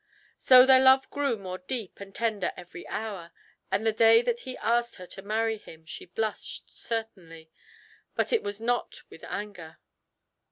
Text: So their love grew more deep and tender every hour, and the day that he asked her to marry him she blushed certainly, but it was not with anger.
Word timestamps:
So 0.39 0.65
their 0.65 0.79
love 0.79 1.07
grew 1.11 1.37
more 1.37 1.59
deep 1.59 1.99
and 1.99 2.15
tender 2.15 2.53
every 2.57 2.87
hour, 2.87 3.31
and 3.71 3.85
the 3.85 3.91
day 3.93 4.23
that 4.23 4.39
he 4.39 4.57
asked 4.57 4.95
her 4.95 5.05
to 5.05 5.21
marry 5.21 5.59
him 5.59 5.85
she 5.85 6.05
blushed 6.07 6.71
certainly, 6.71 7.51
but 8.15 8.33
it 8.33 8.41
was 8.41 8.59
not 8.59 9.03
with 9.11 9.23
anger. 9.25 9.77